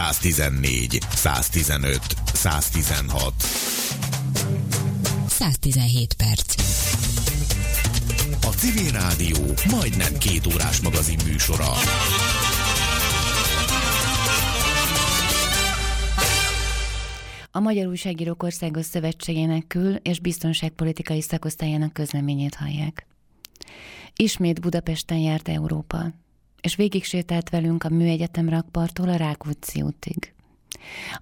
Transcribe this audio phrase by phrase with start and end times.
[0.00, 2.00] 114, 115,
[2.32, 3.34] 116.
[5.28, 6.54] 117 perc.
[8.46, 9.36] A Civil Rádió
[9.70, 11.72] majdnem két órás magazin műsora.
[17.50, 23.06] A Magyar Újságírók Országos Szövetségének kül- és biztonságpolitikai szakosztályának közleményét hallják.
[24.16, 26.12] Ismét Budapesten járt Európa,
[26.60, 30.32] és végig sétált velünk a Műegyetem rakpartól a Rákóczi útig.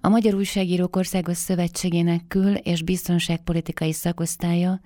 [0.01, 4.79] A Magyar Újságírók Országos Szövetségének kül- és biztonságpolitikai szakosztálya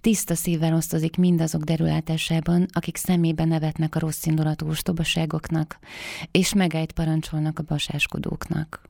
[0.00, 5.78] tiszta szívvel osztozik mindazok derülátásában, akik szemében nevetnek a rossz indulatú ostobaságoknak,
[6.30, 8.89] és megállt parancsolnak a basáskodóknak.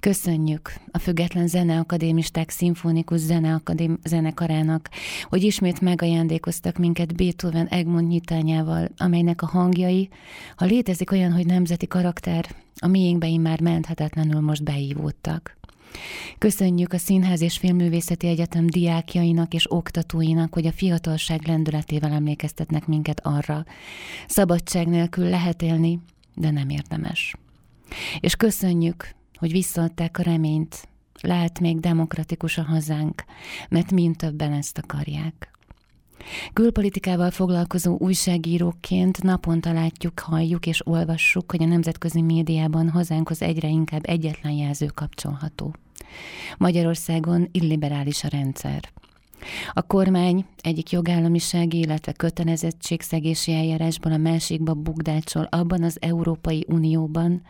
[0.00, 4.90] Köszönjük a Független Zeneakadémisták Szimfonikus Zeneakadém zenekarának,
[5.24, 10.08] hogy ismét megajándékoztak minket Beethoven Egmont nyitányával, amelynek a hangjai,
[10.56, 15.56] ha létezik olyan, hogy nemzeti karakter, a miénkbe már menthetetlenül most beívódtak.
[16.38, 23.20] Köszönjük a Színház és Filmművészeti Egyetem diákjainak és oktatóinak, hogy a fiatalság lendületével emlékeztetnek minket
[23.26, 23.64] arra.
[24.26, 26.00] Szabadság nélkül lehet élni,
[26.34, 27.34] de nem érdemes.
[28.20, 30.88] És köszönjük hogy visszaadták a reményt.
[31.20, 33.24] Lehet még demokratikus a hazánk,
[33.68, 35.50] mert mind többen ezt akarják.
[36.52, 44.02] Külpolitikával foglalkozó újságíróként naponta látjuk, halljuk és olvassuk, hogy a nemzetközi médiában hazánkhoz egyre inkább
[44.06, 45.74] egyetlen jelző kapcsolható.
[46.58, 48.92] Magyarországon illiberális a rendszer.
[49.72, 57.42] A kormány egyik jogállamisági, illetve kötelezettségszegési eljárásból a másikba bugdácsol abban az Európai Unióban,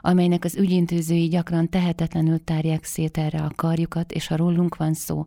[0.00, 5.24] amelynek az ügyintézői gyakran tehetetlenül tárják szét erre a karjukat, és ha rólunk van szó,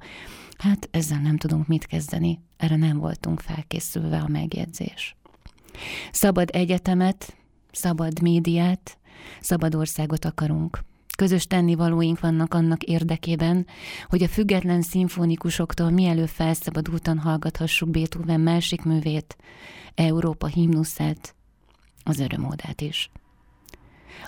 [0.58, 5.16] hát ezzel nem tudunk mit kezdeni, erre nem voltunk felkészülve a megjegyzés.
[6.12, 7.36] Szabad egyetemet,
[7.72, 8.98] szabad médiát,
[9.42, 10.84] szabad országot akarunk.
[11.22, 13.68] Közös tennivalóink vannak annak érdekében,
[14.08, 19.38] hogy a független szimfonikusoktól mielőbb felszabadultan hallgathassuk Beethoven másik művét,
[19.96, 21.36] Európa himnuszát,
[22.04, 23.10] az örömódát is.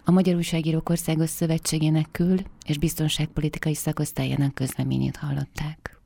[0.03, 6.01] A Magyar Újságírók Országos Szövetségének kül- és biztonságpolitikai szakosztályának közleményét hallották.